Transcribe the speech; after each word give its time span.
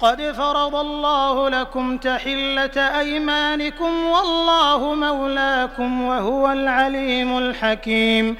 قد 0.00 0.22
فرض 0.32 0.74
الله 0.74 1.48
لكم 1.48 1.96
تحلة 1.98 3.00
أيمانكم 3.00 3.92
والله 4.14 4.94
مولاكم 4.94 6.02
وهو 6.02 6.52
العليم 6.52 7.38
الحكيم 7.38 8.36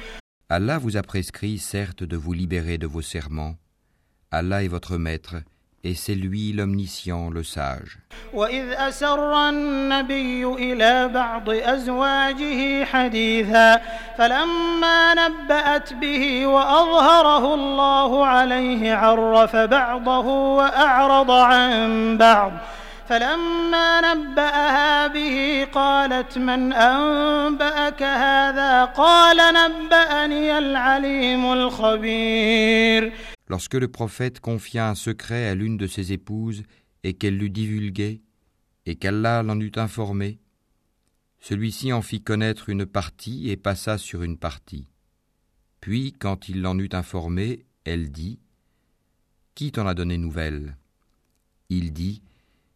Allah 0.53 0.79
vous 0.79 0.97
a 0.97 1.01
prescrit 1.01 1.57
certes 1.59 2.03
de 2.03 2.17
vous 2.17 2.33
libérer 2.33 2.77
de 2.77 2.85
vos 2.85 3.01
serments. 3.01 3.55
Allah 4.31 4.65
est 4.65 4.67
votre 4.67 4.97
maître 4.97 5.35
et 5.83 5.95
c'est 5.95 6.13
lui 6.15 6.53
l'omniscient, 6.53 7.29
le 7.29 7.43
sage. 7.43 7.97
وإذ 8.33 8.71
أسر 8.73 9.49
النبي 9.49 10.45
إلى 10.45 11.07
بعض 11.07 11.49
أزواجه 11.49 12.85
حديثا 12.85 13.81
فلما 14.17 15.13
نبأت 15.13 15.93
به 15.93 16.45
وأظهره 16.45 17.53
الله 17.53 18.25
عليه 18.25 18.93
عرف 18.95 19.55
بعضه 19.55 20.25
وأعرض 20.57 21.31
عن 21.31 22.17
بعض 22.17 22.51
فلما 23.09 24.13
نبأها 24.13 25.07
به 25.07 25.67
قالت 25.73 26.37
من 26.37 26.73
أنبأك 26.73 28.03
هذا 28.03 28.85
قال 28.85 29.37
نبأني 29.53 30.57
العليم 30.57 31.53
الخبير 31.53 33.11
lorsque 33.51 33.73
le 33.73 33.89
prophète 33.89 34.39
confia 34.39 34.87
un 34.89 34.95
secret 34.95 35.45
à 35.47 35.55
l'une 35.55 35.75
de 35.75 35.85
ses 35.85 36.13
épouses 36.13 36.63
et 37.03 37.13
qu'elle 37.15 37.35
l'eut 37.37 37.49
divulgué, 37.49 38.21
et 38.85 38.95
qu'Allah 38.95 39.43
l'en 39.43 39.59
eut 39.59 39.73
informé, 39.75 40.39
celui-ci 41.41 41.91
en 41.91 42.01
fit 42.01 42.21
connaître 42.21 42.69
une 42.69 42.85
partie 42.85 43.49
et 43.49 43.57
passa 43.57 43.97
sur 43.97 44.23
une 44.23 44.37
partie. 44.37 44.87
Puis, 45.81 46.13
quand 46.17 46.47
il 46.47 46.61
l'en 46.61 46.79
eut 46.79 46.89
informé, 46.93 47.65
elle 47.83 48.09
dit 48.09 48.39
Qui 49.53 49.73
t'en 49.73 49.85
a 49.85 49.95
donné 49.95 50.17
nouvelle 50.17 50.77
Il 51.67 51.91
dit 51.91 52.23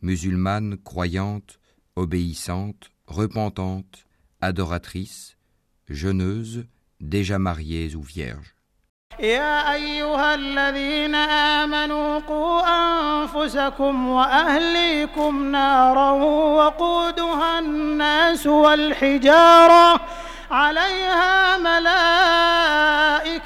musulmanes, 0.00 0.76
croyantes, 0.82 1.58
obéissantes, 1.96 2.90
repentantes, 3.06 4.04
adoratrices, 4.40 5.36
jeûneuses, 5.88 6.64
déjà 7.00 7.38
mariées 7.38 7.94
ou 7.94 8.02
vierges. 8.02 8.50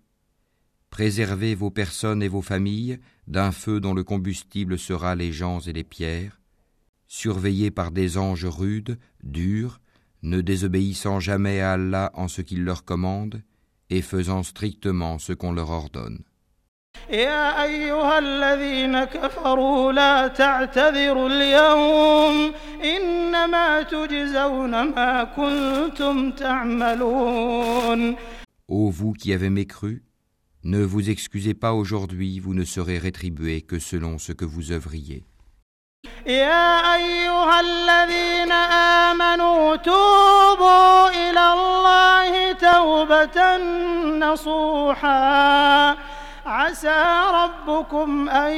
préservez 0.90 1.56
vos 1.56 1.70
personnes 1.72 2.24
et 2.24 2.28
vos 2.30 2.42
familles 2.42 3.00
d'un 3.28 3.52
feu 3.52 3.82
dont 3.82 3.94
le 3.94 4.04
combustible 4.06 4.80
sera 4.80 5.14
les 5.16 5.34
gens 5.34 5.60
et 5.60 5.74
les 5.74 5.84
pierres, 5.84 6.40
surveillés 7.08 7.70
par 7.72 7.92
des 7.92 8.18
anges 8.18 8.46
rudes, 8.46 8.98
durs, 9.24 9.82
ne 10.24 10.40
désobéissant 10.40 11.20
jamais 11.20 11.60
à 11.60 11.74
Allah 11.74 12.12
en 12.14 12.30
ce 12.30 12.42
qu'il 12.42 12.64
leur 12.64 12.86
commande, 12.86 13.42
et 13.90 14.02
faisant 14.02 14.44
strictement 14.44 15.18
ce 15.20 15.32
qu'on 15.34 15.52
leur 15.54 15.70
ordonne. 15.72 16.22
يا 17.10 17.64
أيها 17.64 18.20
الذين 18.20 19.04
كفروا 19.04 19.92
لا 19.92 20.28
تعتذروا 20.28 21.30
اليوم 21.30 22.52
إنما 22.84 23.82
تجزون 23.82 24.72
ما 24.84 25.24
كنتم 25.24 26.32
تعملون 26.32 28.16
Ô 28.70 28.90
vous 28.92 29.14
qui 29.14 29.32
avez 29.32 29.50
mécru, 29.50 30.04
ne 30.66 30.84
vous 30.84 31.10
excusez 31.10 31.54
pas 31.54 31.72
aujourd'hui, 31.72 32.38
vous 32.42 32.54
ne 32.54 32.66
serez 32.66 32.98
rétribués 32.98 33.62
que 33.62 33.80
selon 33.80 34.18
ce 34.18 34.34
que 34.34 34.44
vous 34.46 34.74
œuvriez. 34.74 35.24
يا 36.26 36.94
أيها 36.96 37.60
الذين 37.60 38.52
آمنوا 38.52 39.76
توبوا 39.76 41.10
إلى 41.10 41.54
الله 41.54 42.52
توبة 42.52 43.58
نصوحاً 44.20 45.98
عسى 46.68 47.04
ربكم 47.34 48.30
أن 48.30 48.54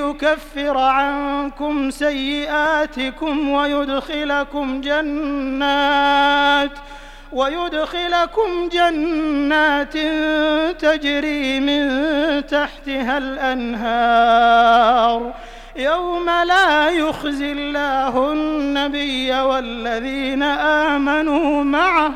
يكفر 0.00 0.78
عنكم 0.78 1.90
سيئاتكم 1.90 3.48
ويدخلكم 3.48 4.80
جنات 4.80 6.70
ويدخلكم 7.32 8.68
جنات 8.72 9.92
تجري 10.80 11.60
من 11.60 11.88
تحتها 12.46 13.18
الأنهار 13.18 15.34
يوم 15.76 16.24
لا 16.30 16.88
يخزي 16.90 17.52
الله 17.52 18.32
النبي 18.32 19.32
والذين 19.32 20.42
آمنوا 20.42 21.64
معه 21.64 22.12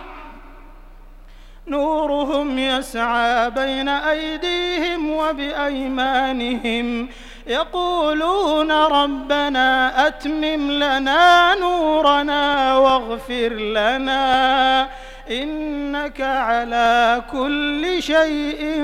نورهم 1.69 2.58
يسعى 2.58 3.50
بين 3.50 3.88
أيديهم 3.88 5.11
وبأيمانهم 5.11 7.08
يقولون 7.46 8.72
ربنا 8.72 9.90
أتمم 10.08 10.70
لنا 10.72 11.55
نورنا 11.61 12.76
واغفر 12.76 13.52
لنا 13.55 14.82
إنك 15.31 16.20
على 16.20 17.22
كل 17.32 17.96
شيء 18.02 18.82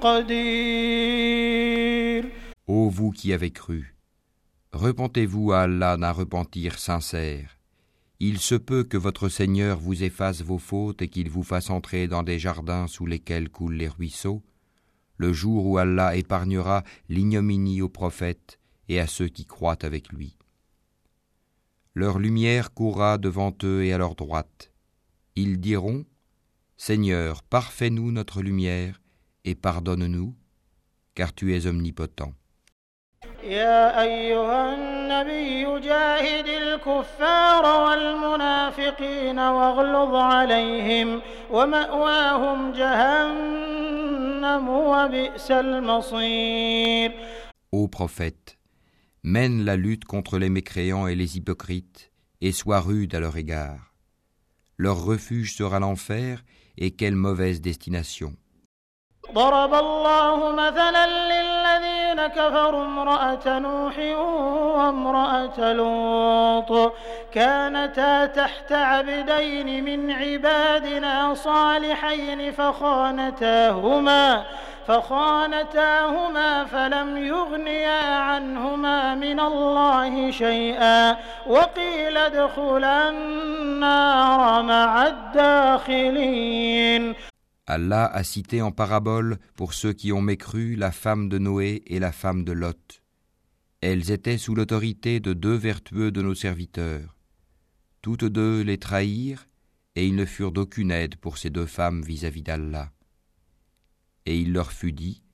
قدير 0.00 2.26
Ô 2.68 2.90
vous 2.90 3.12
qui 3.12 3.32
avez 3.32 3.52
cru, 3.52 3.94
repentez-vous 4.72 5.52
à 5.52 5.60
Allah 5.60 5.96
d'un 5.96 6.10
repentir 6.10 6.80
sincère. 6.80 7.55
il 8.18 8.38
se 8.38 8.54
peut 8.54 8.84
que 8.84 8.96
votre 8.96 9.28
Seigneur 9.28 9.78
vous 9.78 10.02
efface 10.02 10.42
vos 10.42 10.58
fautes 10.58 11.02
et 11.02 11.08
qu'il 11.08 11.28
vous 11.30 11.42
fasse 11.42 11.70
entrer 11.70 12.08
dans 12.08 12.22
des 12.22 12.38
jardins 12.38 12.86
sous 12.86 13.06
lesquels 13.06 13.50
coulent 13.50 13.74
les 13.76 13.88
ruisseaux, 13.88 14.42
le 15.18 15.32
jour 15.32 15.66
où 15.66 15.78
Allah 15.78 16.16
épargnera 16.16 16.82
l'ignominie 17.08 17.82
aux 17.82 17.88
prophètes 17.88 18.58
et 18.88 19.00
à 19.00 19.06
ceux 19.06 19.28
qui 19.28 19.44
croient 19.44 19.84
avec 19.84 20.10
lui. 20.10 20.36
Leur 21.94 22.18
lumière 22.18 22.72
courra 22.72 23.18
devant 23.18 23.52
eux 23.64 23.84
et 23.84 23.92
à 23.92 23.98
leur 23.98 24.14
droite. 24.14 24.72
Ils 25.34 25.60
diront 25.60 26.04
Seigneur, 26.76 27.42
parfais-nous 27.42 28.12
notre 28.12 28.42
lumière 28.42 29.00
et 29.44 29.54
pardonne-nous, 29.54 30.34
car 31.14 31.34
tu 31.34 31.54
es 31.56 31.66
omnipotent. 31.66 32.32
Ô 36.78 36.80
prophète, 36.80 37.20
mène 49.22 49.64
la 49.64 49.76
lutte 49.76 50.04
contre 50.04 50.38
les 50.38 50.50
mécréants 50.50 51.06
et 51.06 51.14
les 51.14 51.36
hypocrites 51.38 52.10
et 52.42 52.52
sois 52.52 52.80
rude 52.80 53.14
à 53.14 53.20
leur 53.20 53.36
égard. 53.38 53.94
Leur 54.76 55.02
refuge 55.02 55.56
sera 55.56 55.78
l'enfer 55.80 56.44
et 56.76 56.90
quelle 56.90 57.16
mauvaise 57.16 57.62
destination. 57.62 58.34
الذين 62.18 62.26
كفروا 62.26 62.84
امرأة 62.84 63.42
نوح 63.58 63.98
وامرأة 64.76 65.72
لوط 65.72 66.92
كانتا 67.32 68.26
تحت 68.26 68.72
عبدين 68.72 69.84
من 69.84 70.10
عبادنا 70.10 71.34
صالحين 71.34 72.52
فخانتاهما 72.52 74.44
فخانتاهما 74.86 76.64
فلم 76.64 77.16
يغنيا 77.26 78.16
عنهما 78.18 79.14
من 79.14 79.40
الله 79.40 80.30
شيئا 80.30 81.16
وقيل 81.46 82.16
ادخلا 82.16 83.08
النار 83.08 84.62
مع 84.62 85.06
الداخلين 85.06 87.14
Allah 87.68 88.06
a 88.06 88.22
cité 88.22 88.62
en 88.62 88.70
parabole 88.70 89.38
pour 89.56 89.74
ceux 89.74 89.92
qui 89.92 90.12
ont 90.12 90.20
mécru 90.20 90.76
la 90.76 90.92
femme 90.92 91.28
de 91.28 91.36
Noé 91.38 91.82
et 91.86 91.98
la 91.98 92.12
femme 92.12 92.44
de 92.44 92.52
Lot. 92.52 93.02
Elles 93.80 94.12
étaient 94.12 94.38
sous 94.38 94.54
l'autorité 94.54 95.18
de 95.18 95.32
deux 95.32 95.56
vertueux 95.56 96.12
de 96.12 96.22
nos 96.22 96.36
serviteurs. 96.36 97.16
Toutes 98.02 98.24
deux 98.24 98.60
les 98.60 98.78
trahirent, 98.78 99.48
et 99.96 100.06
ils 100.06 100.14
ne 100.14 100.24
furent 100.26 100.52
d'aucune 100.52 100.92
aide 100.92 101.16
pour 101.16 101.38
ces 101.38 101.50
deux 101.50 101.66
femmes 101.66 102.02
vis-à-vis 102.02 102.44
d'Allah. 102.44 102.92
Et 104.26 104.38
il 104.40 104.52
leur 104.52 104.70
fut 104.70 104.92
dit, 104.92 105.24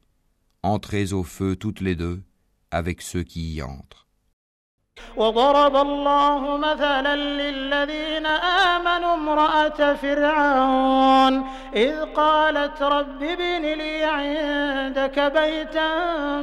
Entrez 0.62 1.12
au 1.12 1.24
feu 1.24 1.54
toutes 1.56 1.82
les 1.82 1.96
deux, 1.96 2.22
avec 2.70 3.02
ceux 3.02 3.22
qui 3.24 3.54
y 3.56 3.62
entrent. 3.62 4.08
وضرب 5.16 5.76
الله 5.76 6.56
مثلا 6.56 7.16
للذين 7.16 8.26
آمنوا 8.26 9.14
امرأة 9.14 9.94
فرعون 9.94 11.44
إذ 11.76 12.00
قالت 12.04 12.82
رب 12.82 13.22
ابن 13.22 13.62
لي 13.80 14.04
عندك 14.04 15.16
بيتا 15.20 15.88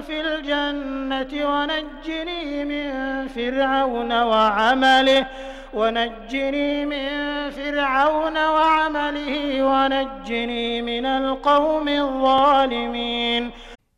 في 0.01 0.18
الجنة 0.22 1.34
ونجني 1.50 2.66
من 2.66 2.88
فرعون 3.28 4.12
وعمله 4.22 5.28
ونجني 5.74 6.86
من 6.86 7.06
فرعون 7.50 8.38
وعمله 8.38 9.63
ونجني 9.63 10.81
من 10.81 11.06
القوم 11.06 11.88
الظالمين 11.88 13.52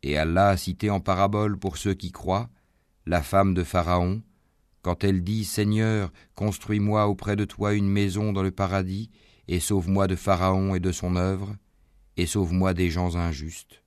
Et 0.04 0.18
Allah 0.18 0.48
a 0.48 0.56
cité 0.56 0.90
en 0.90 0.98
parabole 0.98 1.56
pour 1.56 1.76
ceux 1.78 1.94
qui 1.94 2.10
croient 2.10 2.48
la 3.06 3.22
femme 3.22 3.54
de 3.54 3.62
Pharaon 3.62 4.20
Quand 4.82 5.04
elle 5.04 5.22
dit 5.22 5.44
Seigneur, 5.44 6.10
construis-moi 6.34 7.06
auprès 7.06 7.36
de 7.36 7.44
toi 7.44 7.72
une 7.74 7.88
maison 7.88 8.32
dans 8.32 8.42
le 8.42 8.50
paradis, 8.50 9.10
et 9.46 9.60
sauve-moi 9.60 10.08
de 10.08 10.16
Pharaon 10.16 10.74
et 10.74 10.80
de 10.80 10.90
son 10.90 11.14
œuvre, 11.14 11.50
et 12.16 12.26
sauve-moi 12.26 12.74
des 12.74 12.90
gens 12.90 13.14
injustes. 13.16 13.78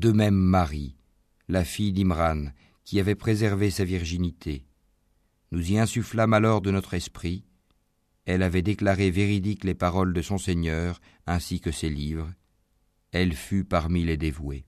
De 0.00 0.12
même 0.12 0.34
Marie, 0.34 0.96
la 1.48 1.62
fille 1.62 1.92
d'Imran, 1.92 2.46
qui 2.84 3.00
avait 3.00 3.14
préservé 3.26 3.68
sa 3.70 3.84
virginité. 3.84 4.64
Nous 5.52 5.72
y 5.72 5.76
insufflâmes 5.78 6.32
alors 6.32 6.62
de 6.62 6.70
notre 6.70 6.94
esprit. 6.94 7.44
Elle 8.24 8.42
avait 8.42 8.62
déclaré 8.62 9.10
véridiques 9.10 9.62
les 9.64 9.74
paroles 9.74 10.14
de 10.14 10.22
son 10.22 10.38
Seigneur 10.38 11.02
ainsi 11.26 11.60
que 11.60 11.70
ses 11.70 11.90
livres. 11.90 12.32
Elle 13.12 13.34
fut 13.34 13.64
parmi 13.66 14.02
les 14.06 14.16
dévoués. 14.16 14.64